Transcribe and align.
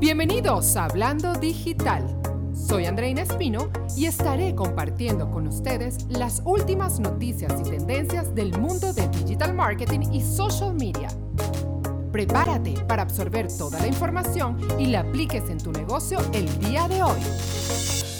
Bienvenidos 0.00 0.76
a 0.76 0.84
Hablando 0.84 1.32
Digital. 1.32 2.04
Soy 2.54 2.86
Andreina 2.86 3.22
Espino 3.22 3.68
y 3.96 4.06
estaré 4.06 4.54
compartiendo 4.54 5.28
con 5.28 5.48
ustedes 5.48 6.06
las 6.08 6.40
últimas 6.44 7.00
noticias 7.00 7.52
y 7.58 7.68
tendencias 7.68 8.32
del 8.32 8.56
mundo 8.60 8.92
de 8.92 9.08
digital 9.08 9.54
marketing 9.54 10.12
y 10.12 10.20
social 10.20 10.72
media. 10.74 11.08
Prepárate 12.12 12.74
para 12.86 13.02
absorber 13.02 13.48
toda 13.48 13.80
la 13.80 13.88
información 13.88 14.56
y 14.78 14.86
la 14.86 15.00
apliques 15.00 15.50
en 15.50 15.58
tu 15.58 15.72
negocio 15.72 16.20
el 16.32 16.46
día 16.60 16.86
de 16.86 17.02
hoy. 17.02 17.18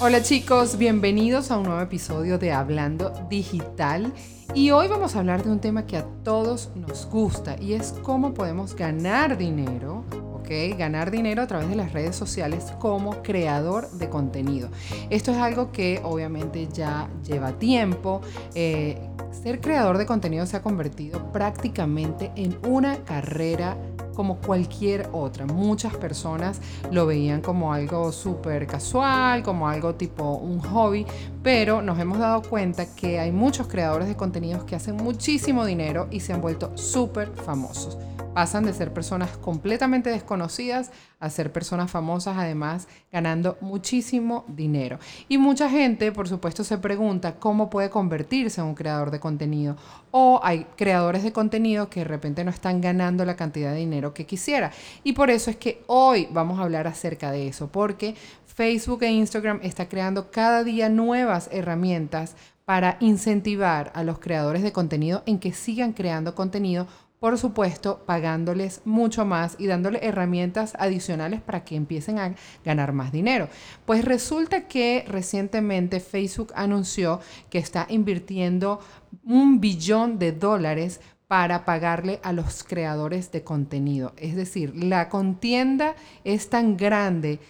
Hola 0.01 0.21
chicos, 0.21 0.79
bienvenidos 0.79 1.53
a 1.53 1.59
un 1.59 1.63
nuevo 1.63 1.81
episodio 1.81 2.39
de 2.39 2.51
Hablando 2.51 3.13
Digital. 3.31 4.13
Y 4.53 4.73
hoy 4.73 4.89
vamos 4.89 5.15
a 5.15 5.21
hablar 5.21 5.45
de 5.45 5.53
un 5.53 5.61
tema 5.61 5.87
que 5.87 5.97
a 5.97 6.05
todos 6.25 6.71
nos 6.75 7.07
gusta 7.07 7.55
y 7.61 7.75
es 7.75 7.95
cómo 8.03 8.35
podemos 8.35 8.75
ganar 8.75 9.39
dinero 9.39 10.05
Ganar 10.49 11.11
dinero 11.11 11.43
a 11.43 11.47
través 11.47 11.69
de 11.69 11.77
las 11.77 11.93
redes 11.93 12.17
sociales 12.17 12.73
como 12.79 13.23
creador 13.23 13.91
de 13.91 14.09
contenido. 14.09 14.71
Esto 15.11 15.31
es 15.31 15.37
algo 15.37 15.73
que 15.73 16.01
obviamente 16.03 16.69
ya 16.73 17.11
lleva 17.23 17.53
tiempo. 17.53 18.23
Eh, 18.55 18.99
ser 19.31 19.61
creador 19.61 19.99
de 19.99 20.07
contenido 20.07 20.47
se 20.47 20.57
ha 20.57 20.63
convertido 20.63 21.31
prácticamente 21.33 22.33
en 22.35 22.57
una 22.67 23.05
carrera 23.05 23.77
como 24.15 24.39
cualquier 24.39 25.11
otra. 25.13 25.45
Muchas 25.45 25.95
personas 25.97 26.61
lo 26.91 27.05
veían 27.05 27.43
como 27.43 27.75
algo 27.75 28.11
súper 28.11 28.67
casual, 28.67 29.43
como 29.43 29.69
algo 29.69 29.97
tipo 29.97 30.33
un 30.33 30.61
hobby, 30.61 31.07
pero 31.43 31.83
nos 31.83 31.99
hemos 31.99 32.19
dado 32.19 32.41
cuenta 32.41 32.87
que 32.97 33.21
hay 33.21 33.33
muchos 33.33 33.69
creadores 33.69 34.09
de 34.09 34.17
contenidos 34.17 34.65
que 34.65 34.75
hacen 34.75 34.97
muchísimo 34.97 35.67
dinero 35.67 36.09
y 36.11 36.21
se 36.21 36.33
han 36.33 36.41
vuelto 36.41 36.73
súper 36.75 37.29
famosos 37.29 37.99
pasan 38.39 38.65
de 38.65 38.73
ser 38.73 38.93
personas 38.93 39.37
completamente 39.37 40.11
desconocidas 40.11 40.93
a 41.19 41.29
ser 41.29 41.53
personas 41.53 41.91
famosas, 41.91 42.37
además 42.39 42.87
ganando 43.11 43.59
muchísimo 43.61 44.45
dinero. 44.47 45.01
Y 45.29 45.39
mucha 45.39 45.69
gente, 45.69 46.13
por 46.13 46.29
supuesto, 46.29 46.63
se 46.63 46.79
pregunta 46.79 47.35
cómo 47.41 47.69
puede 47.69 47.91
convertirse 47.91 48.61
en 48.61 48.69
un 48.69 48.77
creador 48.77 49.11
de 49.11 49.19
contenido. 49.19 49.77
O 50.13 50.39
hay 50.41 50.69
creadores 50.77 51.25
de 51.25 51.33
contenido 51.33 51.91
que 51.91 51.99
de 51.99 52.05
repente 52.05 52.45
no 52.45 52.53
están 52.53 52.81
ganando 52.81 53.25
la 53.25 53.35
cantidad 53.35 53.73
de 53.73 53.79
dinero 53.79 54.15
que 54.15 54.25
quisiera. 54.25 54.71
Y 55.03 55.15
por 55.15 55.31
eso 55.31 55.51
es 55.51 55.57
que 55.57 55.83
hoy 55.89 56.29
vamos 56.31 56.61
a 56.61 56.63
hablar 56.63 56.87
acerca 56.87 57.33
de 57.33 57.49
eso, 57.49 57.67
porque 57.67 58.15
Facebook 58.47 59.03
e 59.03 59.11
Instagram 59.11 59.59
está 59.65 59.89
creando 59.89 60.31
cada 60.31 60.63
día 60.63 60.89
nuevas 60.89 61.49
herramientas 61.51 62.37
para 62.69 62.99
incentivar 63.01 63.91
a 63.95 64.05
los 64.05 64.21
creadores 64.21 64.63
de 64.63 64.73
contenido 64.73 65.23
en 65.27 65.39
que 65.41 65.53
sigan 65.53 65.95
creando 65.95 66.35
contenido 66.35 66.87
por 67.21 67.37
supuesto, 67.39 68.05
pagándoles 68.07 68.83
mucho 68.85 69.25
más 69.25 69.57
y 69.59 69.67
dándoles 69.67 70.03
herramientas 70.03 70.75
adicionales 70.79 71.41
para 71.41 71.65
que 71.65 71.77
empiecen 71.77 72.19
a 72.19 72.35
ganar 72.65 72.93
más 72.93 73.13
dinero. 73.13 73.49
Pues 73.87 74.05
resulta 74.05 74.69
que 74.69 75.05
recientemente 75.09 76.01
Facebook 76.01 76.53
anunció 76.55 77.21
que 77.51 77.59
está 77.59 77.87
invirtiendo 77.89 78.81
un 79.25 79.61
billón 79.61 80.19
de 80.19 80.33
dólares 80.33 81.01
para 81.27 81.65
pagarle 81.65 82.21
a 82.23 82.33
los 82.33 82.65
creadores 82.65 83.31
de 83.33 83.45
contenido. 83.45 84.15
Es 84.17 84.35
decir, 84.35 84.75
la 84.75 85.09
contienda 85.09 85.95
es 86.25 86.49
tan 86.49 86.77
grande 86.77 87.41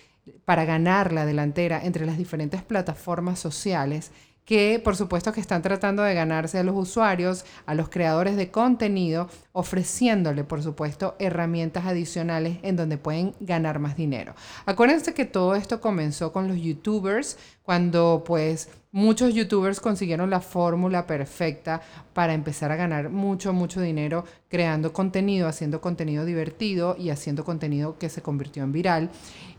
para 0.44 0.64
ganar 0.64 1.12
la 1.12 1.24
delantera 1.24 1.80
entre 1.84 2.04
las 2.04 2.18
diferentes 2.18 2.62
plataformas 2.62 3.38
sociales 3.38 4.10
que 4.48 4.80
por 4.82 4.96
supuesto 4.96 5.30
que 5.30 5.42
están 5.42 5.60
tratando 5.60 6.02
de 6.02 6.14
ganarse 6.14 6.56
a 6.58 6.62
los 6.62 6.74
usuarios, 6.74 7.44
a 7.66 7.74
los 7.74 7.90
creadores 7.90 8.34
de 8.34 8.50
contenido, 8.50 9.28
ofreciéndole 9.52 10.42
por 10.42 10.62
supuesto 10.62 11.16
herramientas 11.18 11.84
adicionales 11.84 12.56
en 12.62 12.74
donde 12.74 12.96
pueden 12.96 13.34
ganar 13.40 13.78
más 13.78 13.94
dinero. 13.94 14.34
Acuérdense 14.64 15.12
que 15.12 15.26
todo 15.26 15.54
esto 15.54 15.82
comenzó 15.82 16.32
con 16.32 16.48
los 16.48 16.56
youtubers, 16.56 17.36
cuando 17.62 18.24
pues 18.26 18.70
muchos 18.92 19.34
youtubers 19.34 19.80
consiguieron 19.80 20.30
la 20.30 20.40
fórmula 20.40 21.06
perfecta 21.06 21.80
para 22.14 22.34
empezar 22.34 22.72
a 22.72 22.76
ganar 22.76 23.10
mucho, 23.10 23.52
mucho 23.52 23.80
dinero 23.80 24.24
creando 24.48 24.92
contenido, 24.92 25.48
haciendo 25.48 25.80
contenido 25.80 26.24
divertido 26.24 26.96
y 26.98 27.10
haciendo 27.10 27.44
contenido 27.44 27.98
que 27.98 28.08
se 28.08 28.22
convirtió 28.22 28.62
en 28.62 28.72
viral. 28.72 29.10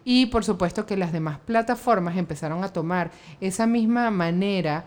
Y 0.03 0.27
por 0.27 0.43
supuesto 0.43 0.85
que 0.85 0.97
las 0.97 1.11
demás 1.11 1.39
plataformas 1.39 2.17
empezaron 2.17 2.63
a 2.63 2.73
tomar 2.73 3.11
esa 3.39 3.67
misma 3.67 4.09
manera 4.11 4.85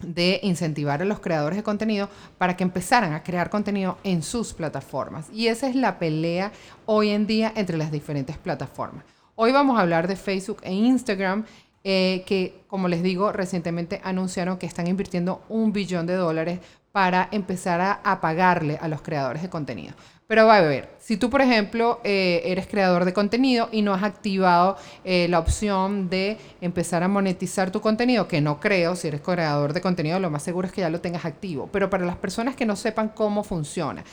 de 0.00 0.40
incentivar 0.42 1.02
a 1.02 1.04
los 1.04 1.20
creadores 1.20 1.56
de 1.56 1.62
contenido 1.62 2.08
para 2.38 2.56
que 2.56 2.62
empezaran 2.62 3.12
a 3.12 3.22
crear 3.22 3.50
contenido 3.50 3.98
en 4.04 4.22
sus 4.22 4.54
plataformas. 4.54 5.26
Y 5.32 5.48
esa 5.48 5.68
es 5.68 5.74
la 5.74 5.98
pelea 5.98 6.52
hoy 6.86 7.10
en 7.10 7.26
día 7.26 7.52
entre 7.56 7.76
las 7.76 7.90
diferentes 7.90 8.38
plataformas. 8.38 9.04
Hoy 9.34 9.52
vamos 9.52 9.78
a 9.78 9.82
hablar 9.82 10.08
de 10.08 10.16
Facebook 10.16 10.58
e 10.62 10.72
Instagram, 10.72 11.44
eh, 11.84 12.24
que 12.26 12.60
como 12.68 12.88
les 12.88 13.02
digo, 13.02 13.32
recientemente 13.32 14.00
anunciaron 14.04 14.58
que 14.58 14.66
están 14.66 14.86
invirtiendo 14.86 15.42
un 15.48 15.72
billón 15.72 16.06
de 16.06 16.14
dólares 16.14 16.60
para 16.92 17.28
empezar 17.32 18.00
a 18.02 18.20
pagarle 18.20 18.78
a 18.80 18.88
los 18.88 19.02
creadores 19.02 19.42
de 19.42 19.50
contenido. 19.50 19.94
Pero 20.28 20.46
va 20.46 20.58
a 20.58 20.60
ver, 20.60 20.90
si 20.98 21.16
tú, 21.16 21.30
por 21.30 21.40
ejemplo, 21.40 22.02
eh, 22.04 22.42
eres 22.44 22.66
creador 22.66 23.06
de 23.06 23.14
contenido 23.14 23.70
y 23.72 23.80
no 23.80 23.94
has 23.94 24.02
activado 24.02 24.76
eh, 25.02 25.26
la 25.30 25.38
opción 25.38 26.10
de 26.10 26.36
empezar 26.60 27.02
a 27.02 27.08
monetizar 27.08 27.70
tu 27.70 27.80
contenido, 27.80 28.28
que 28.28 28.42
no 28.42 28.60
creo, 28.60 28.94
si 28.94 29.08
eres 29.08 29.22
creador 29.22 29.72
de 29.72 29.80
contenido, 29.80 30.20
lo 30.20 30.28
más 30.28 30.42
seguro 30.42 30.66
es 30.68 30.74
que 30.74 30.82
ya 30.82 30.90
lo 30.90 31.00
tengas 31.00 31.24
activo. 31.24 31.70
Pero 31.72 31.88
para 31.88 32.04
las 32.04 32.16
personas 32.16 32.56
que 32.56 32.66
no 32.66 32.76
sepan 32.76 33.08
cómo 33.08 33.42
funciona, 33.42 34.04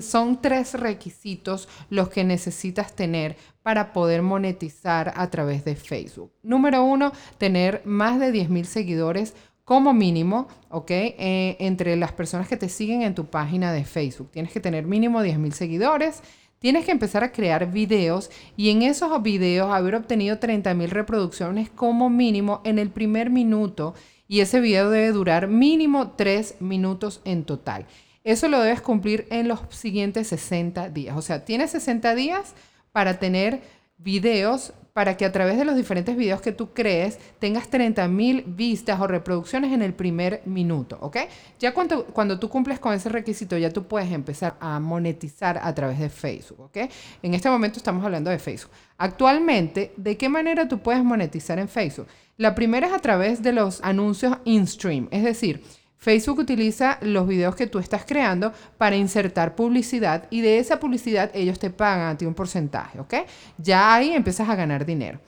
son 0.00 0.40
tres 0.40 0.74
requisitos 0.74 1.68
los 1.90 2.10
que 2.10 2.22
necesitas 2.22 2.94
tener 2.94 3.36
para 3.64 3.92
poder 3.92 4.22
monetizar 4.22 5.14
a 5.16 5.28
través 5.30 5.64
de 5.64 5.74
Facebook. 5.74 6.30
Número 6.44 6.84
uno, 6.84 7.10
tener 7.38 7.82
más 7.84 8.20
de 8.20 8.32
10.000 8.32 8.62
seguidores 8.66 9.34
como 9.66 9.92
mínimo, 9.92 10.46
¿ok? 10.70 10.90
Eh, 10.92 11.56
entre 11.58 11.96
las 11.96 12.12
personas 12.12 12.46
que 12.46 12.56
te 12.56 12.68
siguen 12.68 13.02
en 13.02 13.16
tu 13.16 13.26
página 13.26 13.72
de 13.72 13.84
Facebook. 13.84 14.30
Tienes 14.30 14.52
que 14.52 14.60
tener 14.60 14.86
mínimo 14.86 15.20
10.000 15.20 15.50
seguidores. 15.50 16.22
Tienes 16.60 16.84
que 16.84 16.92
empezar 16.92 17.24
a 17.24 17.32
crear 17.32 17.72
videos 17.72 18.30
y 18.56 18.70
en 18.70 18.82
esos 18.82 19.20
videos 19.24 19.74
haber 19.74 19.96
obtenido 19.96 20.38
30.000 20.38 20.88
reproducciones 20.88 21.68
como 21.68 22.08
mínimo 22.08 22.60
en 22.62 22.78
el 22.78 22.90
primer 22.90 23.28
minuto 23.28 23.94
y 24.28 24.38
ese 24.38 24.60
video 24.60 24.88
debe 24.88 25.10
durar 25.10 25.48
mínimo 25.48 26.12
3 26.12 26.60
minutos 26.60 27.20
en 27.24 27.42
total. 27.42 27.86
Eso 28.22 28.46
lo 28.46 28.60
debes 28.60 28.80
cumplir 28.80 29.26
en 29.30 29.48
los 29.48 29.62
siguientes 29.70 30.28
60 30.28 30.90
días. 30.90 31.16
O 31.16 31.22
sea, 31.22 31.44
tienes 31.44 31.72
60 31.72 32.14
días 32.14 32.54
para 32.92 33.18
tener 33.18 33.62
videos 33.98 34.74
para 34.96 35.14
que 35.18 35.26
a 35.26 35.30
través 35.30 35.58
de 35.58 35.66
los 35.66 35.76
diferentes 35.76 36.16
videos 36.16 36.40
que 36.40 36.52
tú 36.52 36.72
crees 36.72 37.18
tengas 37.38 37.70
30.000 37.70 38.44
vistas 38.46 38.98
o 38.98 39.06
reproducciones 39.06 39.70
en 39.74 39.82
el 39.82 39.92
primer 39.92 40.40
minuto, 40.46 40.96
¿ok? 41.02 41.18
Ya 41.58 41.74
cuando, 41.74 42.06
cuando 42.06 42.38
tú 42.38 42.48
cumples 42.48 42.78
con 42.78 42.94
ese 42.94 43.10
requisito, 43.10 43.58
ya 43.58 43.68
tú 43.68 43.86
puedes 43.86 44.10
empezar 44.10 44.56
a 44.58 44.80
monetizar 44.80 45.60
a 45.62 45.74
través 45.74 45.98
de 45.98 46.08
Facebook, 46.08 46.60
¿ok? 46.60 46.90
En 47.22 47.34
este 47.34 47.50
momento 47.50 47.76
estamos 47.76 48.02
hablando 48.06 48.30
de 48.30 48.38
Facebook. 48.38 48.72
Actualmente, 48.96 49.92
¿de 49.98 50.16
qué 50.16 50.30
manera 50.30 50.66
tú 50.66 50.78
puedes 50.78 51.04
monetizar 51.04 51.58
en 51.58 51.68
Facebook? 51.68 52.06
La 52.38 52.54
primera 52.54 52.86
es 52.86 52.94
a 52.94 52.98
través 52.98 53.42
de 53.42 53.52
los 53.52 53.82
anuncios 53.82 54.38
in-stream, 54.46 55.08
es 55.10 55.24
decir, 55.24 55.62
Facebook 55.98 56.38
utiliza 56.38 56.98
los 57.00 57.26
videos 57.26 57.56
que 57.56 57.66
tú 57.66 57.78
estás 57.78 58.04
creando 58.04 58.52
para 58.78 58.96
insertar 58.96 59.54
publicidad 59.54 60.26
y 60.30 60.40
de 60.40 60.58
esa 60.58 60.78
publicidad 60.78 61.30
ellos 61.34 61.58
te 61.58 61.70
pagan 61.70 62.08
a 62.08 62.18
ti 62.18 62.26
un 62.26 62.34
porcentaje, 62.34 63.00
¿ok? 63.00 63.14
Ya 63.58 63.94
ahí 63.94 64.12
empiezas 64.12 64.48
a 64.48 64.56
ganar 64.56 64.84
dinero. 64.84 65.20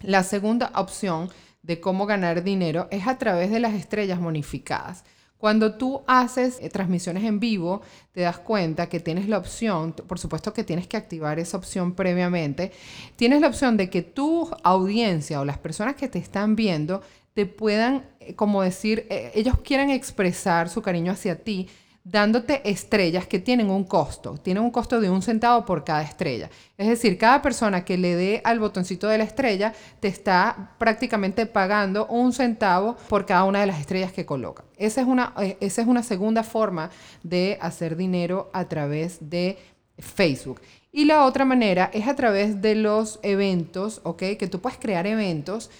La 0.00 0.24
segunda 0.24 0.72
opción 0.74 1.30
de 1.62 1.80
cómo 1.80 2.06
ganar 2.06 2.42
dinero 2.42 2.88
es 2.90 3.06
a 3.06 3.18
través 3.18 3.50
de 3.50 3.60
las 3.60 3.74
estrellas 3.74 4.20
bonificadas. 4.20 5.04
Cuando 5.42 5.74
tú 5.74 6.02
haces 6.06 6.58
eh, 6.60 6.68
transmisiones 6.68 7.24
en 7.24 7.40
vivo, 7.40 7.82
te 8.12 8.20
das 8.20 8.38
cuenta 8.38 8.88
que 8.88 9.00
tienes 9.00 9.28
la 9.28 9.38
opción, 9.38 9.92
por 9.92 10.20
supuesto 10.20 10.52
que 10.52 10.62
tienes 10.62 10.86
que 10.86 10.96
activar 10.96 11.40
esa 11.40 11.56
opción 11.56 11.94
previamente, 11.94 12.70
tienes 13.16 13.40
la 13.40 13.48
opción 13.48 13.76
de 13.76 13.90
que 13.90 14.02
tu 14.02 14.48
audiencia 14.62 15.40
o 15.40 15.44
las 15.44 15.58
personas 15.58 15.96
que 15.96 16.06
te 16.06 16.20
están 16.20 16.54
viendo 16.54 17.02
te 17.34 17.46
puedan, 17.46 18.04
eh, 18.20 18.34
como 18.34 18.62
decir, 18.62 19.06
eh, 19.10 19.32
ellos 19.34 19.56
quieran 19.64 19.90
expresar 19.90 20.68
su 20.68 20.82
cariño 20.82 21.12
hacia 21.12 21.36
ti 21.36 21.68
dándote 22.04 22.68
estrellas 22.68 23.26
que 23.26 23.38
tienen 23.38 23.70
un 23.70 23.84
costo, 23.84 24.36
tienen 24.36 24.64
un 24.64 24.70
costo 24.70 25.00
de 25.00 25.08
un 25.08 25.22
centavo 25.22 25.64
por 25.64 25.84
cada 25.84 26.02
estrella. 26.02 26.50
Es 26.76 26.88
decir, 26.88 27.16
cada 27.16 27.40
persona 27.42 27.84
que 27.84 27.96
le 27.96 28.16
dé 28.16 28.40
al 28.44 28.58
botoncito 28.58 29.06
de 29.06 29.18
la 29.18 29.24
estrella 29.24 29.72
te 30.00 30.08
está 30.08 30.74
prácticamente 30.78 31.46
pagando 31.46 32.06
un 32.06 32.32
centavo 32.32 32.96
por 33.08 33.24
cada 33.24 33.44
una 33.44 33.60
de 33.60 33.66
las 33.66 33.78
estrellas 33.78 34.12
que 34.12 34.26
coloca. 34.26 34.64
Esa 34.76 35.00
es 35.00 35.06
una, 35.06 35.32
eh, 35.40 35.56
esa 35.60 35.82
es 35.82 35.88
una 35.88 36.02
segunda 36.02 36.42
forma 36.42 36.90
de 37.22 37.56
hacer 37.60 37.96
dinero 37.96 38.50
a 38.52 38.64
través 38.68 39.18
de 39.30 39.58
Facebook. 39.98 40.60
Y 40.90 41.04
la 41.04 41.24
otra 41.24 41.44
manera 41.44 41.88
es 41.94 42.08
a 42.08 42.16
través 42.16 42.60
de 42.60 42.74
los 42.74 43.20
eventos, 43.22 44.00
¿ok? 44.02 44.22
Que 44.38 44.48
tú 44.50 44.60
puedes 44.60 44.78
crear 44.78 45.06
eventos 45.06 45.70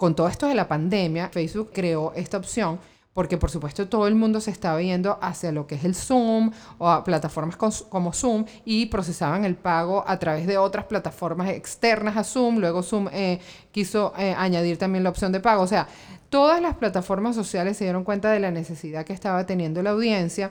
con 0.00 0.14
todo 0.14 0.28
esto 0.28 0.48
de 0.48 0.54
la 0.54 0.66
pandemia, 0.66 1.28
Facebook 1.28 1.72
creó 1.74 2.14
esta 2.16 2.38
opción 2.38 2.78
porque 3.12 3.36
por 3.36 3.50
supuesto 3.50 3.86
todo 3.86 4.06
el 4.06 4.14
mundo 4.14 4.40
se 4.40 4.50
estaba 4.50 4.80
yendo 4.80 5.18
hacia 5.20 5.52
lo 5.52 5.66
que 5.66 5.74
es 5.74 5.84
el 5.84 5.94
Zoom 5.94 6.52
o 6.78 6.88
a 6.88 7.04
plataformas 7.04 7.58
como 7.58 8.14
Zoom 8.14 8.46
y 8.64 8.86
procesaban 8.86 9.44
el 9.44 9.56
pago 9.56 10.02
a 10.06 10.18
través 10.18 10.46
de 10.46 10.56
otras 10.56 10.86
plataformas 10.86 11.50
externas 11.50 12.16
a 12.16 12.24
Zoom. 12.24 12.60
Luego 12.60 12.82
Zoom 12.82 13.08
eh, 13.12 13.40
quiso 13.72 14.14
eh, 14.16 14.34
añadir 14.38 14.78
también 14.78 15.04
la 15.04 15.10
opción 15.10 15.32
de 15.32 15.40
pago. 15.40 15.62
O 15.64 15.66
sea, 15.66 15.86
todas 16.30 16.62
las 16.62 16.76
plataformas 16.76 17.36
sociales 17.36 17.76
se 17.76 17.84
dieron 17.84 18.02
cuenta 18.02 18.30
de 18.30 18.40
la 18.40 18.50
necesidad 18.50 19.04
que 19.04 19.12
estaba 19.12 19.44
teniendo 19.44 19.82
la 19.82 19.90
audiencia 19.90 20.50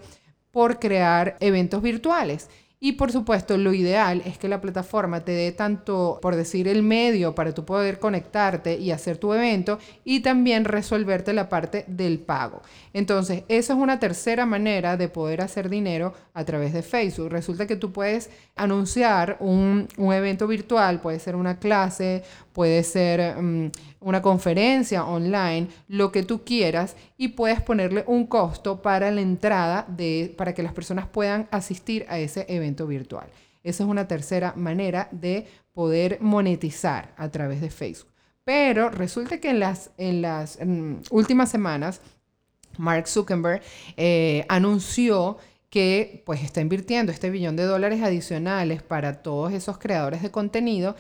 por 0.51 0.78
crear 0.78 1.38
eventos 1.40 1.81
virtuales. 1.81 2.50
Y 2.81 2.94
por 2.94 3.12
supuesto, 3.12 3.58
lo 3.58 3.74
ideal 3.74 4.22
es 4.26 4.38
que 4.38 4.48
la 4.48 4.62
plataforma 4.62 5.26
te 5.26 5.34
dé 5.34 5.52
tanto, 5.52 6.18
por 6.22 6.38
decir, 6.38 6.66
el 6.66 6.81
medio 6.81 7.36
para 7.36 7.54
tú 7.54 7.66
poder 7.66 8.00
conectarte 8.00 8.78
y 8.78 8.92
hacer 8.92 9.18
tu 9.18 9.34
evento 9.34 9.80
y 10.06 10.22
también 10.22 10.64
resolverte 10.64 11.34
la 11.34 11.50
parte 11.50 11.84
del 11.88 12.20
pago. 12.20 12.62
Entonces, 12.94 13.44
esa 13.50 13.74
es 13.74 13.80
una 13.80 14.00
tercera 14.00 14.46
manera 14.46 14.96
de 14.96 15.10
poder 15.10 15.42
hacer 15.42 15.68
dinero 15.68 16.14
a 16.34 16.46
través 16.46 16.72
de 16.72 16.81
Facebook. 16.81 17.30
Resulta 17.30 17.68
que 17.68 17.76
tú 17.76 17.92
puedes 17.92 18.30
anunciar 18.56 19.36
un, 19.42 19.90
evento 19.98 20.48
virtual, 20.48 21.02
puede 21.02 21.20
ser 21.20 21.36
una 21.36 21.60
clase, 21.60 22.24
puede 22.60 22.84
ser 22.84 23.42
mm, 23.42 23.72
una 24.02 24.22
conferencia 24.22 25.06
online, 25.06 25.70
lo 25.88 26.12
que 26.12 26.24
tú 26.24 26.44
quieras, 26.44 26.98
y 27.16 27.30
puedes 27.30 27.62
ponerle 27.62 28.04
un 28.06 28.28
costo 28.28 28.82
para 28.82 29.12
la 29.12 29.22
entrada 29.22 29.86
de, 29.88 30.36
para 30.38 30.54
que 30.54 30.62
las 30.62 30.74
personas 30.74 31.08
puedan 31.08 31.48
asistir 31.52 32.06
a 32.10 32.20
ese 32.20 32.46
evento 32.50 32.86
virtual. 32.86 33.30
Esa 33.64 33.84
es 33.86 33.90
una 33.90 34.10
tercera 34.10 34.52
manera 34.58 35.08
de 35.14 35.48
poder 35.72 36.18
monetizar 36.20 37.14
a 37.16 37.30
través 37.30 37.62
de 37.62 37.70
Facebook. 37.70 38.12
Pero 38.44 38.90
resulta 38.90 39.40
que 39.40 39.52
en 39.52 39.62
las, 39.62 39.92
en 39.98 40.22
las 40.22 40.60
últimas 41.12 41.50
semanas, 41.50 42.02
Mark 42.78 43.08
Zuckerberg 43.08 43.62
eh, 43.96 44.44
anunció 44.50 45.38
que 45.70 46.24
pues 46.26 46.44
está 46.44 46.60
invirtiendo 46.60 47.14
este 47.14 47.30
billón 47.30 47.56
de 47.56 47.64
dólares 47.64 48.02
adicionales 48.02 48.84
para 48.84 49.22
todos 49.22 49.54
esos 49.54 49.78
creadores 49.78 50.22
de 50.22 50.32
contenido 50.32 50.98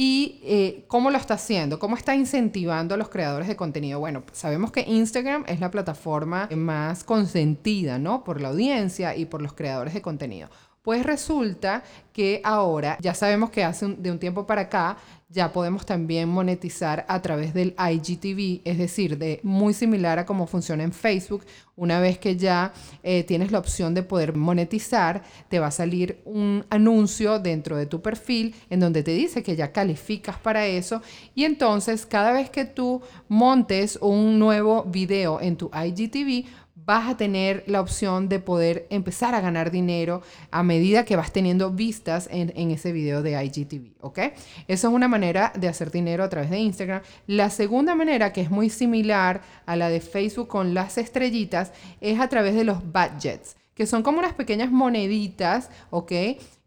¿Y 0.00 0.38
eh, 0.44 0.84
cómo 0.86 1.10
lo 1.10 1.18
está 1.18 1.34
haciendo? 1.34 1.80
¿Cómo 1.80 1.96
está 1.96 2.14
incentivando 2.14 2.94
a 2.94 2.96
los 2.96 3.08
creadores 3.08 3.48
de 3.48 3.56
contenido? 3.56 3.98
Bueno, 3.98 4.22
sabemos 4.30 4.70
que 4.70 4.82
Instagram 4.82 5.42
es 5.48 5.58
la 5.58 5.72
plataforma 5.72 6.48
más 6.54 7.02
consentida, 7.02 7.98
¿no? 7.98 8.22
Por 8.22 8.40
la 8.40 8.50
audiencia 8.50 9.16
y 9.16 9.24
por 9.24 9.42
los 9.42 9.54
creadores 9.54 9.94
de 9.94 10.00
contenido. 10.00 10.50
Pues 10.88 11.04
resulta 11.04 11.84
que 12.14 12.40
ahora, 12.42 12.96
ya 13.02 13.12
sabemos 13.12 13.50
que 13.50 13.62
hace 13.62 13.86
de 13.88 14.10
un 14.10 14.18
tiempo 14.18 14.46
para 14.46 14.62
acá, 14.62 14.96
ya 15.28 15.52
podemos 15.52 15.84
también 15.84 16.30
monetizar 16.30 17.04
a 17.06 17.20
través 17.20 17.52
del 17.52 17.74
IGTV, 17.78 18.62
es 18.64 18.78
decir, 18.78 19.18
de 19.18 19.40
muy 19.42 19.74
similar 19.74 20.18
a 20.18 20.24
cómo 20.24 20.46
funciona 20.46 20.82
en 20.82 20.92
Facebook. 20.92 21.44
Una 21.76 22.00
vez 22.00 22.16
que 22.16 22.36
ya 22.36 22.72
eh, 23.02 23.22
tienes 23.24 23.52
la 23.52 23.58
opción 23.58 23.92
de 23.92 24.02
poder 24.02 24.34
monetizar, 24.34 25.22
te 25.50 25.58
va 25.58 25.66
a 25.66 25.70
salir 25.70 26.22
un 26.24 26.64
anuncio 26.70 27.38
dentro 27.38 27.76
de 27.76 27.84
tu 27.84 28.00
perfil 28.00 28.54
en 28.70 28.80
donde 28.80 29.02
te 29.02 29.10
dice 29.10 29.42
que 29.42 29.56
ya 29.56 29.70
calificas 29.70 30.38
para 30.38 30.66
eso. 30.66 31.02
Y 31.34 31.44
entonces, 31.44 32.06
cada 32.06 32.32
vez 32.32 32.48
que 32.48 32.64
tú 32.64 33.02
montes 33.28 33.98
un 34.00 34.38
nuevo 34.38 34.84
video 34.84 35.38
en 35.42 35.58
tu 35.58 35.70
IGTV, 35.70 36.46
vas 36.88 37.06
a 37.06 37.18
tener 37.18 37.64
la 37.66 37.82
opción 37.82 38.30
de 38.30 38.40
poder 38.40 38.86
empezar 38.88 39.34
a 39.34 39.42
ganar 39.42 39.70
dinero 39.70 40.22
a 40.50 40.62
medida 40.62 41.04
que 41.04 41.16
vas 41.16 41.32
teniendo 41.32 41.70
vistas 41.70 42.30
en, 42.32 42.70
ese 42.70 42.92
video 42.92 43.22
de 43.22 43.32
IGTV, 43.44 43.92
¿ok? 44.00 44.18
Esa 44.68 44.88
es 44.88 44.94
una 44.94 45.06
manera 45.06 45.52
de 45.54 45.68
hacer 45.68 45.90
dinero 45.90 46.24
a 46.24 46.30
través 46.30 46.48
de 46.48 46.60
Instagram. 46.60 47.02
La 47.26 47.50
segunda 47.50 47.94
manera, 47.94 48.32
que 48.32 48.40
es 48.40 48.50
muy 48.50 48.70
similar 48.70 49.42
a 49.66 49.76
la 49.76 49.90
de 49.90 50.00
Facebook 50.00 50.48
con 50.48 50.72
las 50.72 50.96
estrellitas, 50.96 51.72
es 52.00 52.18
a 52.20 52.28
través 52.28 52.54
de 52.54 52.64
los 52.64 52.82
budgets, 52.82 53.58
que 53.74 53.86
son 53.86 54.02
como 54.02 54.20
unas 54.20 54.32
pequeñas 54.32 54.70
moneditas, 54.70 55.68
¿ok? 55.90 56.12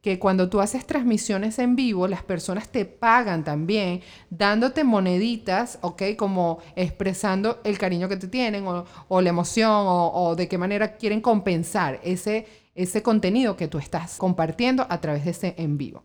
Que 0.01 0.17
cuando 0.17 0.49
tú 0.49 0.59
haces 0.59 0.85
transmisiones 0.85 1.59
en 1.59 1.75
vivo, 1.75 2.07
las 2.07 2.23
personas 2.23 2.69
te 2.69 2.85
pagan 2.85 3.43
también, 3.43 4.01
dándote 4.29 4.83
moneditas, 4.83 5.77
¿ok? 5.81 6.03
Como 6.17 6.59
expresando 6.75 7.61
el 7.63 7.77
cariño 7.77 8.09
que 8.09 8.17
te 8.17 8.27
tienen 8.27 8.65
o, 8.65 9.21
la 9.21 9.29
emoción 9.29 9.71
o, 9.71 10.35
de 10.35 10.47
qué 10.47 10.57
manera 10.57 10.95
quieren 10.97 11.21
compensar 11.21 11.99
ese 12.03 13.03
contenido 13.03 13.55
que 13.55 13.67
tú 13.67 13.77
estás 13.77 14.17
compartiendo 14.17 14.87
a 14.89 14.99
través 14.99 15.25
de 15.25 15.31
ese 15.31 15.55
en 15.57 15.77
vivo. 15.77 16.03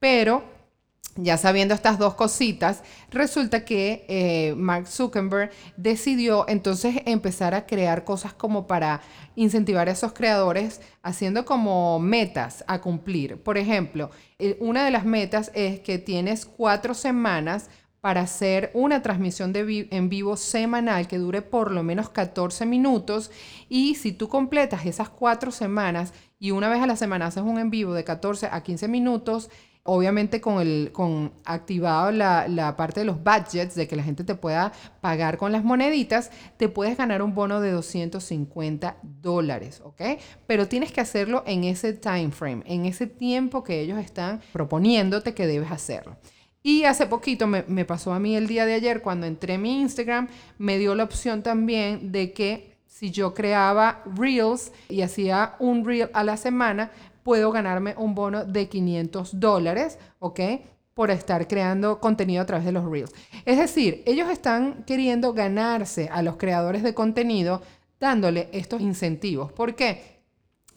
Pero 0.00 0.55
ya 1.16 1.38
sabiendo 1.38 1.74
estas 1.74 1.98
dos 1.98 2.14
cositas, 2.14 2.82
resulta 3.10 3.64
que 3.64 4.04
eh, 4.08 4.54
Mark 4.56 4.86
Zuckerberg 4.86 5.50
decidió 5.76 6.44
entonces 6.48 6.96
empezar 7.06 7.54
a 7.54 7.66
crear 7.66 8.04
cosas 8.04 8.34
como 8.34 8.66
para 8.66 9.00
incentivar 9.34 9.88
a 9.88 9.92
esos 9.92 10.12
creadores, 10.12 10.80
haciendo 11.02 11.44
como 11.44 11.98
metas 11.98 12.64
a 12.66 12.80
cumplir. 12.80 13.42
Por 13.42 13.56
ejemplo, 13.56 14.10
eh, 14.38 14.56
una 14.60 14.84
de 14.84 14.90
las 14.90 15.04
metas 15.04 15.50
es 15.54 15.80
que 15.80 15.98
tienes 15.98 16.44
cuatro 16.44 16.92
semanas 16.92 17.70
para 18.06 18.20
hacer 18.20 18.70
una 18.74 19.02
transmisión 19.02 19.52
de 19.52 19.88
en 19.90 20.08
vivo 20.08 20.36
semanal 20.36 21.08
que 21.08 21.18
dure 21.18 21.42
por 21.42 21.72
lo 21.72 21.82
menos 21.82 22.08
14 22.10 22.64
minutos 22.64 23.32
y 23.68 23.96
si 23.96 24.12
tú 24.12 24.28
completas 24.28 24.86
esas 24.86 25.08
cuatro 25.08 25.50
semanas 25.50 26.12
y 26.38 26.52
una 26.52 26.68
vez 26.68 26.80
a 26.80 26.86
la 26.86 26.94
semana 26.94 27.26
haces 27.26 27.42
un 27.42 27.58
en 27.58 27.70
vivo 27.70 27.94
de 27.94 28.04
14 28.04 28.48
a 28.52 28.62
15 28.62 28.86
minutos, 28.86 29.50
obviamente 29.86 30.40
con, 30.40 30.60
el, 30.60 30.90
con 30.92 31.32
activado 31.44 32.10
la, 32.10 32.74
parte 32.76 33.00
de 33.00 33.06
los 33.06 33.22
budgets, 33.22 33.74
de 33.74 33.88
que 33.88 33.96
la 33.96 34.02
gente 34.02 34.24
te 34.24 34.34
pueda 34.34 34.72
pagar 35.00 35.38
con 35.38 35.52
las 35.52 35.64
moneditas, 35.64 36.30
te 36.56 36.68
puedes 36.68 36.96
ganar 36.96 37.22
un 37.22 37.34
bono 37.34 37.60
de 37.60 37.70
250 37.70 38.96
dólares, 39.02 39.80
¿ok? 39.84 40.02
Pero 40.46 40.68
tienes 40.68 40.92
que 40.92 41.00
hacerlo 41.00 41.42
en 41.46 41.64
ese 41.64 41.92
time 41.92 42.30
frame, 42.30 42.62
en 42.66 42.86
ese 42.86 43.06
tiempo 43.06 43.64
que 43.64 43.80
ellos 43.80 43.98
están 43.98 44.40
proponiéndote 44.52 45.34
que 45.34 45.46
debes 45.46 45.70
hacerlo. 45.70 46.16
Y 46.62 46.84
hace 46.84 47.06
poquito 47.06 47.46
me, 47.46 47.64
me 47.68 47.84
pasó 47.84 48.12
a 48.12 48.18
mí 48.18 48.34
el 48.34 48.48
día 48.48 48.66
de 48.66 48.74
ayer, 48.74 49.00
cuando 49.00 49.26
entré 49.26 49.54
en 49.54 49.62
mi 49.62 49.80
Instagram, 49.80 50.28
me 50.58 50.78
dio 50.78 50.94
la 50.94 51.04
opción 51.04 51.42
también 51.42 52.10
de 52.10 52.32
que 52.32 52.76
si 52.96 53.10
yo 53.10 53.34
creaba 53.34 54.02
reels 54.16 54.72
y 54.88 55.02
hacía 55.02 55.54
un 55.58 55.84
reel 55.84 56.08
a 56.14 56.24
la 56.24 56.38
semana, 56.38 56.90
puedo 57.26 57.50
ganarme 57.50 57.92
un 57.98 58.14
bono 58.14 58.44
de 58.44 58.68
500 58.68 59.40
dólares, 59.40 59.98
¿ok? 60.20 60.40
Por 60.94 61.10
estar 61.10 61.48
creando 61.48 61.98
contenido 61.98 62.40
a 62.40 62.46
través 62.46 62.64
de 62.64 62.70
los 62.70 62.88
Reels. 62.88 63.12
Es 63.44 63.58
decir, 63.58 64.04
ellos 64.06 64.30
están 64.30 64.84
queriendo 64.84 65.32
ganarse 65.32 66.08
a 66.12 66.22
los 66.22 66.36
creadores 66.36 66.84
de 66.84 66.94
contenido 66.94 67.62
dándole 67.98 68.48
estos 68.52 68.80
incentivos. 68.80 69.50
¿Por 69.50 69.74
qué? 69.74 70.20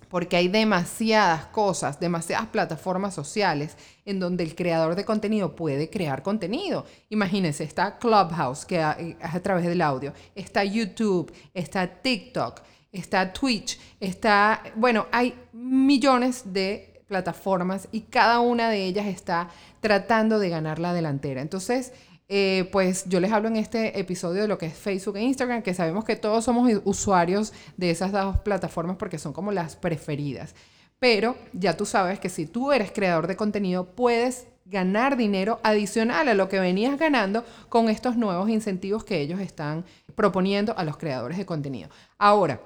Porque 0.10 0.38
hay 0.38 0.48
demasiadas 0.48 1.46
cosas, 1.46 2.00
demasiadas 2.00 2.48
plataformas 2.48 3.14
sociales 3.14 3.78
en 4.04 4.20
donde 4.20 4.44
el 4.44 4.56
creador 4.56 4.96
de 4.96 5.06
contenido 5.06 5.56
puede 5.56 5.92
crear 5.92 6.24
contenido. 6.24 6.84
Imagínense, 7.10 7.64
está 7.64 8.00
Clubhouse, 8.00 8.66
que 8.66 8.78
es 8.78 9.36
a 9.36 9.40
través 9.42 9.68
del 9.68 9.84
audio, 9.84 10.14
está 10.34 10.64
YouTube, 10.64 11.32
está 11.54 12.02
TikTok, 12.02 12.62
está 12.92 13.34
Twitch, 13.34 13.80
está, 14.00 14.64
bueno, 14.76 15.08
hay 15.12 15.36
millones 15.54 16.54
de 16.54 17.04
plataformas 17.08 17.88
y 17.92 18.02
cada 18.02 18.40
una 18.40 18.70
de 18.70 18.86
ellas 18.86 19.08
está 19.08 19.50
tratando 19.80 20.40
de 20.40 20.50
ganar 20.50 20.80
la 20.80 20.94
delantera. 20.94 21.42
Entonces, 21.42 21.92
eh, 22.32 22.70
pues 22.72 23.06
yo 23.08 23.20
les 23.20 23.32
hablo 23.32 23.48
en 23.48 23.56
este 23.56 24.00
episodio 24.00 24.44
de 24.44 24.48
lo 24.48 24.60
que 24.60 24.68
es 24.68 24.78
Facebook 24.78 25.18
e 25.18 25.22
Instagram, 25.22 25.64
que 25.64 25.74
sabemos 25.74 26.06
que 26.06 26.16
todos 26.16 26.46
somos 26.46 26.72
usuarios 26.86 27.54
de 27.76 27.90
esas 27.90 28.12
dos 28.12 28.38
plataformas 28.40 28.98
porque 28.98 29.18
son 29.18 29.34
como 29.34 29.52
las 29.52 29.76
preferidas. 29.76 30.54
Pero 31.00 31.36
ya 31.54 31.76
tú 31.76 31.86
sabes 31.86 32.20
que 32.20 32.30
si 32.30 32.46
tú 32.46 32.72
eres 32.72 32.92
creador 32.92 33.26
de 33.26 33.36
contenido, 33.36 33.86
puedes 33.96 34.48
ganar 34.66 35.18
dinero 35.18 35.60
adicional 35.64 36.28
a 36.28 36.36
lo 36.36 36.48
que 36.48 36.60
venías 36.60 37.00
ganando 37.00 37.44
con 37.70 37.90
estos 37.90 38.16
nuevos 38.16 38.50
incentivos 38.50 39.04
que 39.04 39.20
ellos 39.20 39.40
están 39.40 39.84
proponiendo 40.14 40.78
a 40.78 40.84
los 40.84 40.98
creadores 40.98 41.40
de 41.40 41.48
contenido. 41.48 41.90
Ahora, 42.20 42.62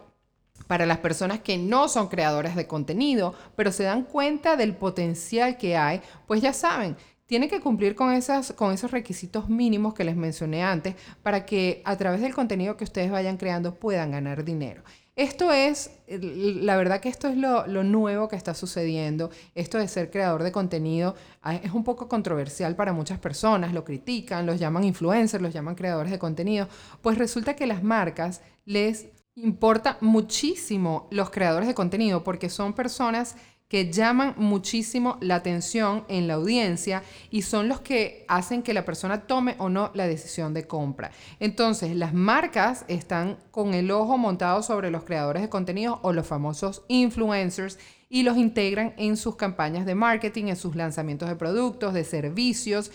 para 0.68 0.86
las 0.86 1.00
personas 1.00 1.40
que 1.40 1.58
no 1.58 1.88
son 1.88 2.08
creadores 2.08 2.56
de 2.56 2.68
contenido, 2.68 3.34
pero 3.56 3.72
se 3.72 3.84
dan 3.84 4.04
cuenta 4.04 4.56
del 4.56 4.76
potencial 4.76 5.58
que 5.58 5.76
hay, 5.76 6.02
pues 6.28 6.42
ya 6.42 6.54
saben, 6.54 6.96
tienen 7.26 7.50
que 7.50 7.62
cumplir 7.62 7.96
con 7.96 8.12
esos 8.12 8.92
requisitos 8.92 9.50
mínimos 9.50 9.94
que 9.94 10.04
les 10.04 10.16
mencioné 10.16 10.64
antes 10.64 10.96
para 11.24 11.46
que 11.46 11.82
a 11.86 11.98
través 11.98 12.22
del 12.22 12.34
contenido 12.34 12.78
que 12.78 12.84
ustedes 12.84 13.12
vayan 13.12 13.38
creando 13.38 13.76
puedan 13.76 14.12
ganar 14.12 14.44
dinero. 14.44 14.84
Esto 15.16 15.52
es, 15.54 15.92
la 16.08 16.76
verdad 16.76 17.00
que 17.00 17.10
esto 17.10 17.28
es 17.28 17.38
lo, 17.38 17.68
lo, 17.68 17.84
nuevo 17.84 18.28
que 18.28 18.36
está 18.36 18.56
sucediendo. 18.56 19.30
Esto 19.54 19.78
de 19.78 19.88
ser 19.88 20.10
creador 20.10 20.42
de 20.42 20.52
contenido 20.52 21.16
ah, 21.44 21.56
es 21.56 21.72
un 21.72 21.84
poco 21.84 22.10
controversial 22.10 22.76
para 22.76 22.94
muchas 22.94 23.20
personas, 23.20 23.74
lo 23.74 23.84
critican, 23.84 24.48
los 24.48 24.60
llaman 24.60 24.84
influencers, 24.84 25.42
los 25.42 25.54
llaman 25.54 25.76
creadores 25.76 26.12
de 26.12 26.18
contenido. 26.18 26.68
Pues 27.04 27.20
resulta 27.20 27.56
que 27.56 27.68
las 27.68 27.84
marcas 27.84 28.42
les 28.66 29.08
importa 29.36 29.98
muchísimo 30.02 31.08
los 31.12 31.30
creadores 31.30 31.68
de 31.68 31.74
contenido 31.74 32.24
porque 32.24 32.50
son 32.50 32.74
personas 32.74 33.36
que 33.68 33.92
llaman 33.92 34.36
muchísimo 34.38 35.18
la 35.20 35.34
atención 35.34 36.06
en 36.08 36.28
la 36.28 36.36
audiencia 36.36 37.02
y 37.32 37.42
son 37.42 37.68
los 37.68 37.82
que 37.82 38.24
hacen 38.28 38.62
que 38.62 38.76
la 38.76 38.86
persona 38.86 39.26
tome 39.26 39.56
o 39.58 39.68
no 39.68 39.90
la 39.96 40.06
decisión 40.06 40.54
de 40.54 40.68
compra. 40.68 41.10
Entonces, 41.40 41.96
las 41.96 42.14
marcas 42.14 42.86
están 42.88 43.40
con 43.50 43.74
el 43.74 43.90
ojo 43.90 44.20
montado 44.20 44.62
sobre 44.62 44.92
los 44.92 45.06
creadores 45.06 45.42
de 45.42 45.50
contenido 45.50 46.00
o 46.04 46.14
los 46.14 46.28
famosos 46.28 46.84
influencers 46.88 47.80
y 48.10 48.22
los 48.22 48.38
integran 48.38 48.94
en 48.98 49.18
sus 49.18 49.38
campañas 49.38 49.88
de 49.88 49.96
marketing, 49.96 50.50
en 50.50 50.56
sus 50.56 50.76
lanzamientos 50.76 51.28
de 51.28 51.36
productos, 51.36 51.96
de 51.96 52.04
servicios. 52.04 52.92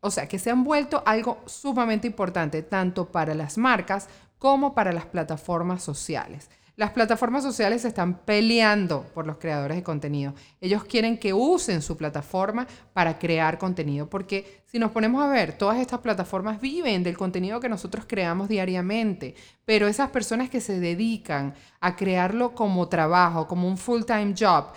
O 0.00 0.10
sea, 0.10 0.28
que 0.28 0.38
se 0.38 0.50
han 0.50 0.64
vuelto 0.64 1.02
algo 1.04 1.42
sumamente 1.44 2.06
importante 2.06 2.62
tanto 2.62 3.12
para 3.12 3.34
las 3.34 3.58
marcas 3.58 4.08
como 4.42 4.74
para 4.74 4.92
las 4.92 5.06
plataformas 5.06 5.84
sociales. 5.84 6.50
Las 6.74 6.90
plataformas 6.90 7.44
sociales 7.44 7.84
están 7.84 8.24
peleando 8.24 9.06
por 9.14 9.24
los 9.24 9.36
creadores 9.36 9.76
de 9.76 9.84
contenido. 9.84 10.34
Ellos 10.60 10.82
quieren 10.82 11.16
que 11.16 11.32
usen 11.32 11.80
su 11.80 11.96
plataforma 11.96 12.66
para 12.92 13.20
crear 13.20 13.56
contenido, 13.56 14.10
porque 14.10 14.61
si 14.72 14.78
nos 14.78 14.90
ponemos 14.90 15.22
a 15.22 15.28
ver, 15.28 15.52
todas 15.52 15.78
estas 15.78 16.00
plataformas 16.00 16.58
viven 16.58 17.02
del 17.02 17.18
contenido 17.18 17.60
que 17.60 17.68
nosotros 17.68 18.06
creamos 18.08 18.48
diariamente, 18.48 19.34
pero 19.66 19.86
esas 19.86 20.08
personas 20.08 20.48
que 20.48 20.62
se 20.62 20.80
dedican 20.80 21.52
a 21.78 21.94
crearlo 21.94 22.54
como 22.54 22.88
trabajo, 22.88 23.46
como 23.46 23.68
un 23.68 23.76
full-time 23.76 24.34
job, 24.34 24.68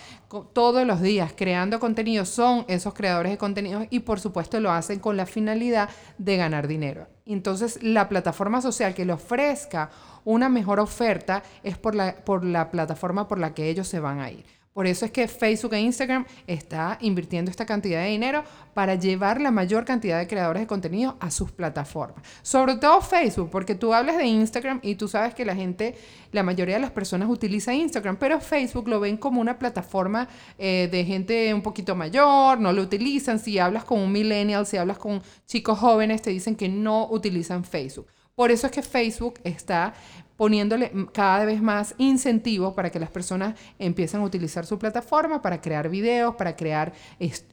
todos 0.52 0.86
los 0.86 1.00
días 1.00 1.32
creando 1.34 1.80
contenido, 1.80 2.26
son 2.26 2.66
esos 2.68 2.94
creadores 2.94 3.32
de 3.32 3.38
contenido 3.38 3.88
y 3.90 4.02
por 4.02 4.20
supuesto 4.20 4.60
lo 4.60 4.70
hacen 4.70 5.00
con 5.00 5.16
la 5.16 5.26
finalidad 5.26 5.88
de 6.18 6.36
ganar 6.36 6.68
dinero. 6.68 7.08
Entonces, 7.26 7.82
la 7.82 8.10
plataforma 8.10 8.62
social 8.62 8.94
que 8.94 9.06
le 9.06 9.14
ofrezca 9.14 9.92
una 10.26 10.50
mejor 10.50 10.82
oferta 10.82 11.42
es 11.64 11.78
por 11.78 11.96
la, 11.96 12.18
por 12.18 12.44
la 12.44 12.70
plataforma 12.70 13.30
por 13.30 13.40
la 13.40 13.54
que 13.54 13.70
ellos 13.70 13.88
se 13.88 14.02
van 14.02 14.20
a 14.20 14.30
ir. 14.30 14.46
Por 14.76 14.88
eso 14.88 15.06
es 15.06 15.12
que 15.12 15.30
Facebook 15.30 15.74
e 15.74 15.80
Instagram 15.80 16.26
está 16.48 16.98
invirtiendo 17.00 17.50
esta 17.50 17.66
cantidad 17.66 18.02
de 18.02 18.10
dinero 18.10 18.44
para 18.74 18.96
llevar 18.96 19.40
la 19.40 19.50
mayor 19.50 19.86
cantidad 19.86 20.20
de 20.20 20.28
creadores 20.28 20.64
de 20.64 20.68
contenido 20.68 21.16
a 21.22 21.32
sus 21.32 21.50
plataformas. 21.50 22.22
Sobre 22.42 22.76
todo 22.76 23.00
Facebook, 23.00 23.50
porque 23.50 23.76
tú 23.76 23.94
hablas 23.94 24.18
de 24.18 24.26
Instagram 24.26 24.82
y 24.84 24.96
tú 24.96 25.08
sabes 25.08 25.34
que 25.34 25.46
la 25.46 25.56
gente, 25.56 25.96
la 26.34 26.44
mayoría 26.44 26.76
de 26.76 26.82
las 26.82 26.92
personas 26.92 27.30
utiliza 27.30 27.74
Instagram, 27.74 28.18
pero 28.18 28.42
Facebook 28.42 28.90
lo 28.90 29.00
ven 29.00 29.16
como 29.16 29.40
una 29.40 29.58
plataforma 29.58 30.28
eh, 30.58 30.90
de 30.92 31.06
gente 31.06 31.54
un 31.54 31.62
poquito 31.62 31.96
mayor, 31.96 32.60
no 32.60 32.74
lo 32.74 32.82
utilizan. 32.82 33.40
Si 33.40 33.58
hablas 33.58 33.86
con 33.86 34.02
un 34.02 34.12
millennial, 34.12 34.66
si 34.66 34.76
hablas 34.76 34.98
con 34.98 35.24
chicos 35.48 35.80
jóvenes, 35.80 36.22
te 36.22 36.32
dicen 36.32 36.58
que 36.58 36.68
no 36.68 37.08
utilizan 37.10 37.64
Facebook. 37.64 38.08
Por 38.36 38.52
eso 38.52 38.68
es 38.68 38.74
que 38.74 38.82
Facebook 38.82 39.40
está 39.46 39.94
poniéndole 40.38 40.92
cada 41.14 41.46
vez 41.46 41.62
más 41.62 41.96
incentivos 41.98 42.74
para 42.74 42.90
que 42.90 43.00
las 43.00 43.10
personas 43.10 43.56
empiecen 43.80 44.22
a 44.22 44.26
utilizar 44.26 44.66
su 44.66 44.78
plataforma 44.78 45.42
para 45.42 45.62
crear 45.62 45.90
videos, 45.90 46.36
para 46.36 46.56
crear 46.56 46.94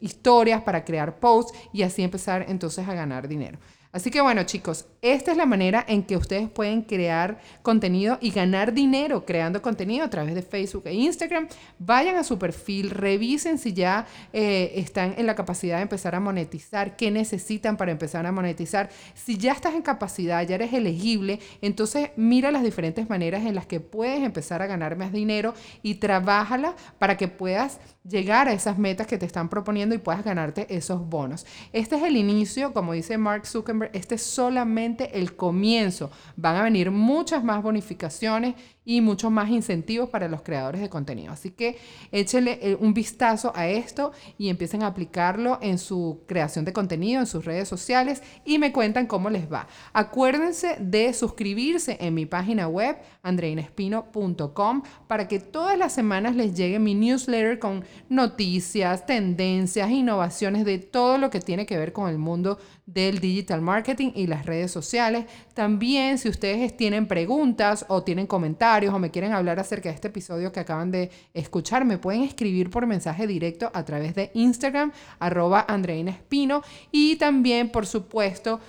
historias, 0.01 0.62
para 0.62 0.85
crear 0.85 1.19
posts 1.19 1.57
y 1.73 1.83
así 1.83 2.03
empezar 2.03 2.47
entonces 2.49 2.89
a 2.89 2.95
ganar 2.95 3.29
dinero. 3.29 3.59
Así 3.92 4.11
que 4.11 4.22
bueno 4.22 4.44
chicos, 4.44 4.87
esta 5.02 5.32
es 5.32 5.37
la 5.37 5.44
manera 5.44 5.84
en 5.87 6.02
que 6.02 6.16
ustedes 6.16 6.49
pueden 6.49 6.80
crear 6.80 7.38
contenido 7.61 8.16
y 8.22 8.30
ganar 8.30 8.72
dinero 8.72 9.26
creando 9.26 9.61
contenido 9.61 10.06
a 10.06 10.08
través 10.08 10.34
de 10.34 10.40
Facebook 10.40 10.84
e 10.87 10.94
Instagram. 10.94 11.46
Vayan 11.78 12.16
a 12.16 12.25
su 12.25 12.38
perfil, 12.38 12.88
revisen 12.88 13.58
si 13.58 13.75
ya 13.75 14.06
eh, 14.32 14.72
están 14.76 15.14
en 15.18 15.26
la 15.26 15.34
capacidad 15.34 15.76
de 15.76 15.82
empezar 15.82 16.14
a 16.14 16.20
monetizar, 16.20 16.96
qué 16.96 17.11
necesitan 17.11 17.76
para 17.76 17.92
empezar 17.92 18.25
a 18.25 18.32
monetizar. 18.32 18.88
Si 19.14 19.37
ya 19.37 19.52
estás 19.52 19.75
en 19.75 19.82
capacidad, 19.82 20.46
ya 20.46 20.54
eres 20.54 20.72
elegible, 20.72 21.40
entonces 21.61 22.12
mira 22.16 22.50
las 22.50 22.62
diferentes 22.62 23.11
maneras 23.11 23.44
en 23.44 23.54
las 23.54 23.66
que 23.66 23.80
puedes 23.80 24.22
empezar 24.22 24.62
a 24.62 24.66
ganar 24.66 24.96
más 24.96 25.12
dinero 25.12 25.52
y 25.82 25.96
trabájala 25.96 26.76
para 26.99 27.18
que 27.18 27.28
puedas 27.28 27.78
llegar 28.08 28.49
a 28.49 28.52
esas 28.52 28.78
metas 28.78 29.06
que 29.06 29.18
te 29.18 29.26
están 29.26 29.49
proponiendo 29.49 29.94
y 29.94 29.99
puedas 29.99 30.25
ganarte 30.25 30.66
esos 30.75 31.06
bonos. 31.06 31.44
Este 31.75 31.96
es 31.96 32.02
el 32.02 32.16
inicio, 32.16 32.72
como 32.72 32.94
dice 32.94 33.18
Mark 33.18 33.46
Zuckerberg, 33.46 33.82
este 33.93 34.17
es 34.17 34.23
solamente 34.23 35.19
el 35.19 35.37
comienzo. 35.37 36.11
Van 36.37 36.57
a 36.57 36.62
venir 36.62 36.91
muchas 36.91 37.45
más 37.45 37.62
bonificaciones 37.62 38.55
y 38.85 39.01
muchos 39.01 39.31
más 39.31 39.49
incentivos 39.51 40.09
para 40.09 40.29
los 40.29 40.43
creadores 40.43 40.81
de 40.81 40.89
contenido. 40.89 41.33
Así 41.33 41.51
que 41.51 41.79
échenle 42.11 42.59
eh, 42.62 42.77
un 42.79 42.95
vistazo 42.95 43.53
a 43.55 43.69
esto 43.69 44.12
y 44.39 44.49
empiecen 44.49 44.83
a 44.83 44.89
aplicarlo 44.89 45.59
en 45.62 45.79
su 45.79 46.23
creación 46.27 46.65
de 46.65 46.73
contenido, 46.73 47.21
en 47.21 47.27
sus 47.27 47.45
redes 47.45 47.69
sociales 47.69 48.23
y 48.45 48.59
me 48.59 48.73
cuentan 48.73 49.07
cómo 49.07 49.31
les 49.31 49.51
va. 49.51 49.69
Acuérdense 49.93 50.77
de 50.81 51.12
suscribirse 51.12 51.97
en 52.01 52.15
mi 52.15 52.27
página 52.27 52.67
web 52.69 52.97
andreinespino.com 53.23 54.83
para 55.07 55.29
que 55.29 55.39
todas 55.39 55.79
las 55.79 55.93
semanas 55.93 56.35
les 56.35 56.55
llegue 56.55 56.79
mi 56.79 56.95
newsletter 56.95 57.59
con 57.59 57.85
noticias, 58.09 59.07
tendencias, 59.07 59.91
innovaciones 59.91 60.65
de 60.65 60.79
todo 60.79 61.19
lo 61.19 61.31
que 61.31 61.41
tiene 61.41 61.67
que 61.67 61.79
ver 61.79 61.93
con 61.93 62.09
el 62.09 62.19
mundo 62.19 62.59
del 62.87 63.21
digital 63.21 63.61
marketing 63.61 63.72
y 64.14 64.26
las 64.26 64.47
redes 64.47 64.71
sociales. 64.71 65.25
También 65.55 66.19
si 66.19 66.29
ustedes 66.29 66.76
tienen 66.76 67.07
preguntas 67.07 67.85
o 67.88 68.02
tienen 68.02 68.26
comentarios, 68.26 68.93
o 68.95 68.99
me 68.99 69.11
quieren 69.11 69.33
hablar 69.33 69.59
acerca 69.59 69.88
de 69.88 69.95
este 69.95 70.09
episodio 70.09 70.52
que 70.52 70.61
acaban 70.61 70.91
de 70.91 71.11
escuchar, 71.35 71.85
me 71.85 71.99
pueden 71.99 72.23
escribir 72.23 72.71
por 72.71 72.87
mensaje 72.87 73.26
directo 73.26 73.71
a 73.73 73.85
través 73.85 74.14
de 74.14 74.31
Instagram, 74.35 74.93
arroba 75.19 75.64
Andreina 75.69 76.11
Espino. 76.11 76.62
Y 76.91 77.17
también, 77.17 77.71
por 77.71 77.87
supuesto, 77.87 78.61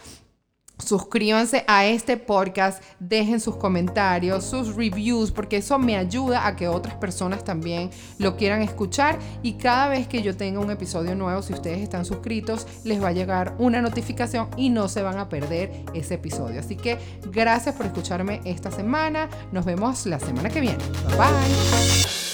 Suscríbanse 0.83 1.63
a 1.67 1.85
este 1.85 2.17
podcast, 2.17 2.83
dejen 2.99 3.39
sus 3.39 3.55
comentarios, 3.55 4.43
sus 4.43 4.75
reviews, 4.75 5.31
porque 5.31 5.57
eso 5.57 5.79
me 5.79 5.95
ayuda 5.95 6.45
a 6.45 6.55
que 6.55 6.67
otras 6.67 6.95
personas 6.95 7.43
también 7.43 7.89
lo 8.17 8.35
quieran 8.35 8.61
escuchar. 8.61 9.17
Y 9.41 9.53
cada 9.53 9.87
vez 9.87 10.07
que 10.07 10.21
yo 10.21 10.35
tenga 10.35 10.59
un 10.59 10.71
episodio 10.71 11.15
nuevo, 11.15 11.41
si 11.41 11.53
ustedes 11.53 11.79
están 11.79 12.05
suscritos, 12.05 12.67
les 12.83 13.01
va 13.01 13.09
a 13.09 13.13
llegar 13.13 13.55
una 13.59 13.81
notificación 13.81 14.49
y 14.57 14.69
no 14.69 14.87
se 14.87 15.01
van 15.01 15.19
a 15.19 15.29
perder 15.29 15.85
ese 15.93 16.15
episodio. 16.15 16.59
Así 16.59 16.75
que 16.75 16.97
gracias 17.31 17.75
por 17.75 17.85
escucharme 17.85 18.41
esta 18.43 18.71
semana. 18.71 19.29
Nos 19.51 19.65
vemos 19.65 20.05
la 20.05 20.19
semana 20.19 20.49
que 20.49 20.61
viene. 20.61 20.83
Bye. 21.17 22.32